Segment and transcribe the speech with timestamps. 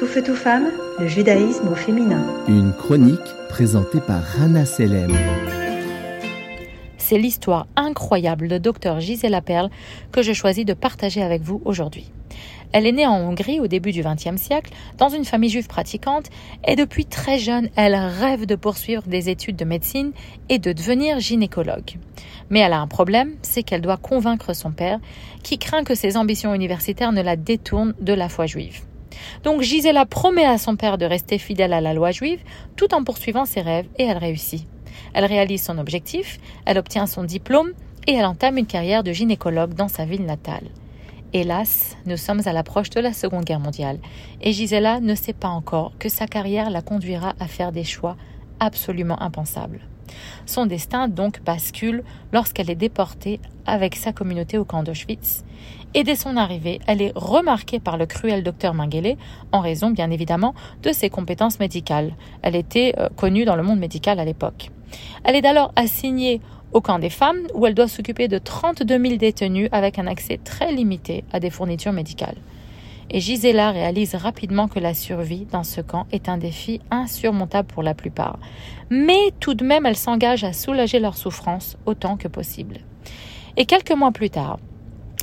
[0.00, 2.24] Tout feu, tout femme, le judaïsme au féminin.
[2.48, 3.18] Une chronique
[3.50, 5.14] présentée par Rana Selem.
[6.96, 9.68] C'est l'histoire incroyable de Dr Gisela Perle
[10.10, 12.10] que je choisis de partager avec vous aujourd'hui.
[12.72, 16.30] Elle est née en Hongrie au début du XXe siècle, dans une famille juive pratiquante,
[16.66, 20.12] et depuis très jeune, elle rêve de poursuivre des études de médecine
[20.48, 21.98] et de devenir gynécologue.
[22.48, 24.98] Mais elle a un problème, c'est qu'elle doit convaincre son père,
[25.42, 28.80] qui craint que ses ambitions universitaires ne la détournent de la foi juive.
[29.44, 32.40] Donc Gisela promet à son père de rester fidèle à la loi juive
[32.76, 34.66] tout en poursuivant ses rêves et elle réussit.
[35.14, 37.72] Elle réalise son objectif, elle obtient son diplôme
[38.06, 40.64] et elle entame une carrière de gynécologue dans sa ville natale.
[41.32, 44.00] Hélas, nous sommes à l'approche de la Seconde Guerre mondiale
[44.40, 48.16] et Gisela ne sait pas encore que sa carrière la conduira à faire des choix
[48.58, 49.80] absolument impensables.
[50.46, 55.44] Son destin donc bascule lorsqu'elle est déportée avec sa communauté au camp d'Auschwitz.
[55.94, 59.16] Et dès son arrivée, elle est remarquée par le cruel docteur Mengele
[59.52, 62.14] en raison bien évidemment de ses compétences médicales.
[62.42, 64.70] Elle était euh, connue dans le monde médical à l'époque.
[65.24, 66.40] Elle est alors assignée
[66.72, 70.38] au camp des femmes où elle doit s'occuper de 32 000 détenus avec un accès
[70.42, 72.36] très limité à des fournitures médicales
[73.10, 77.82] et Gisela réalise rapidement que la survie dans ce camp est un défi insurmontable pour
[77.82, 78.38] la plupart.
[78.88, 82.78] Mais tout de même, elle s'engage à soulager leur souffrance autant que possible.
[83.56, 84.58] Et quelques mois plus tard,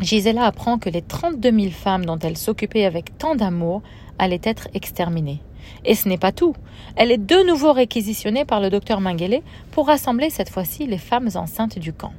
[0.00, 3.82] Gisela apprend que les 32 000 femmes dont elle s'occupait avec tant d'amour
[4.18, 5.40] allaient être exterminées.
[5.84, 6.54] Et ce n'est pas tout.
[6.96, 11.30] Elle est de nouveau réquisitionnée par le docteur Mengele pour rassembler cette fois-ci les femmes
[11.34, 12.12] enceintes du camp.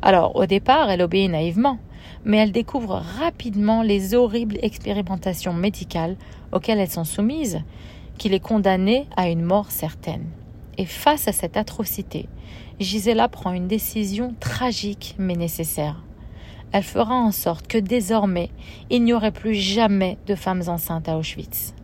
[0.00, 1.78] Alors, au départ, elle obéit naïvement
[2.24, 6.16] mais elle découvre rapidement les horribles expérimentations médicales
[6.52, 7.62] auxquelles elles sont soumises,
[8.18, 10.26] qui les condamnaient à une mort certaine.
[10.78, 12.28] Et face à cette atrocité,
[12.80, 16.02] Gisela prend une décision tragique mais nécessaire.
[16.72, 18.50] Elle fera en sorte que désormais
[18.90, 21.74] il n'y aurait plus jamais de femmes enceintes à Auschwitz.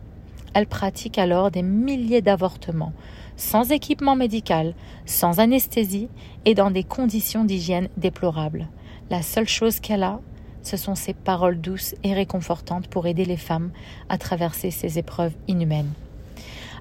[0.53, 2.91] Elle pratique alors des milliers d'avortements,
[3.37, 4.73] sans équipement médical,
[5.05, 6.09] sans anesthésie
[6.43, 8.67] et dans des conditions d'hygiène déplorables.
[9.11, 10.21] La seule chose qu'elle a,
[10.63, 13.71] ce sont ses paroles douces et réconfortantes pour aider les femmes
[14.07, 15.91] à traverser ces épreuves inhumaines.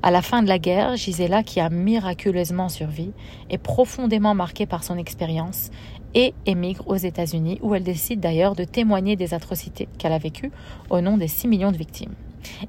[0.04, 3.10] À la fin de la guerre, Gisela, qui a miraculeusement survécu,
[3.50, 5.70] est profondément marquée par son expérience
[6.14, 10.52] et émigre aux États-Unis, où elle décide d'ailleurs de témoigner des atrocités qu'elle a vécues
[10.88, 12.14] au nom des 6 millions de victimes.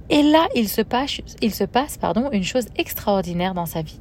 [0.10, 4.00] Et là, il se passe, il se passe pardon, une chose extraordinaire dans sa vie.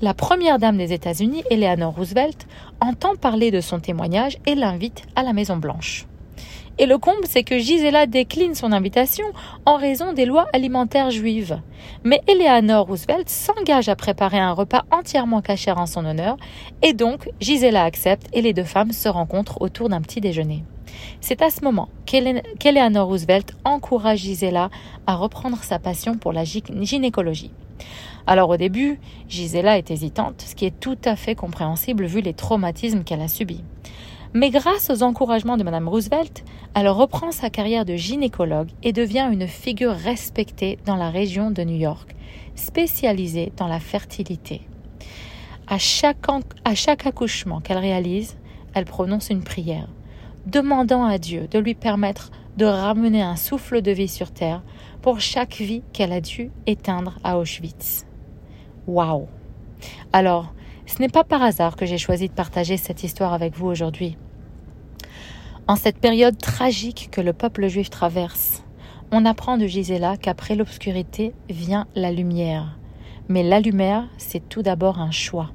[0.00, 2.46] La première dame des États-Unis, Eleanor Roosevelt,
[2.80, 6.06] entend parler de son témoignage et l'invite à la Maison Blanche.
[6.80, 9.26] Et le comble, c'est que Gisela décline son invitation
[9.66, 11.60] en raison des lois alimentaires juives.
[12.04, 16.36] Mais Eleanor Roosevelt s'engage à préparer un repas entièrement caché en son honneur,
[16.82, 20.62] et donc Gisela accepte et les deux femmes se rencontrent autour d'un petit déjeuner.
[21.20, 24.70] C'est à ce moment qu'Eleanor Roosevelt encourage Gisela
[25.06, 27.50] à reprendre sa passion pour la gynécologie.
[28.26, 32.34] Alors au début, Gisela est hésitante, ce qui est tout à fait compréhensible vu les
[32.34, 33.64] traumatismes qu'elle a subis.
[34.34, 36.44] Mais grâce aux encouragements de Mme Roosevelt,
[36.74, 41.62] elle reprend sa carrière de gynécologue et devient une figure respectée dans la région de
[41.62, 42.14] New York,
[42.54, 44.62] spécialisée dans la fertilité.
[45.66, 46.18] À chaque,
[46.64, 48.36] à chaque accouchement qu'elle réalise,
[48.74, 49.88] elle prononce une prière,
[50.46, 54.62] demandant à Dieu de lui permettre de ramener un souffle de vie sur Terre
[55.00, 58.04] pour chaque vie qu'elle a dû éteindre à Auschwitz.
[58.86, 59.26] Waouh
[60.12, 60.52] Alors,
[60.98, 64.16] ce n'est pas par hasard que j'ai choisi de partager cette histoire avec vous aujourd'hui.
[65.68, 68.64] En cette période tragique que le peuple juif traverse,
[69.12, 72.76] on apprend de Gisela qu'après l'obscurité vient la lumière.
[73.28, 75.52] Mais la lumière, c'est tout d'abord un choix.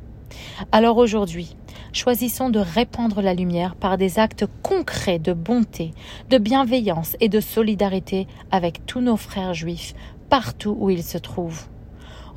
[0.71, 1.57] Alors aujourd'hui,
[1.91, 5.91] choisissons de répandre la lumière par des actes concrets de bonté,
[6.29, 9.93] de bienveillance et de solidarité avec tous nos frères juifs
[10.29, 11.67] partout où ils se trouvent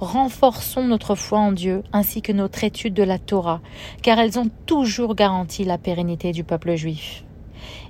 [0.01, 3.61] renforçons notre foi en Dieu ainsi que notre étude de la Torah,
[4.03, 7.25] car elles ont toujours garanti la pérennité du peuple juif.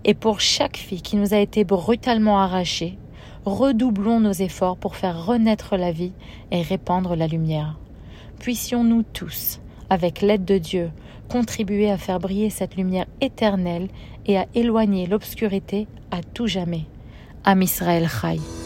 [0.05, 2.99] Et pour chaque fille qui nous a été brutalement arrachée,
[3.45, 6.13] redoublons nos efforts pour faire renaître la vie
[6.51, 7.79] et répandre la lumière.
[8.41, 9.61] Puissions-nous tous,
[9.91, 10.91] avec l'aide de Dieu,
[11.29, 13.89] contribuer à faire briller cette lumière éternelle
[14.27, 16.87] et à éloigner l'obscurité à tout jamais.
[17.45, 18.66] Am Israël Chai.